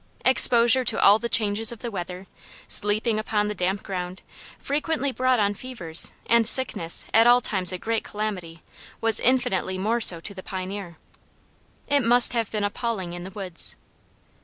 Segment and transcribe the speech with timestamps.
[0.25, 2.25] Exposure to all the changes of the weather
[2.67, 4.23] sleeping upon the damp ground,
[4.57, 8.63] frequently brought on fevers; and sickness, at all times a great calamity,
[8.99, 10.97] was infinitely more so to the pioneer.
[11.87, 13.75] It must have been appalling in the woods.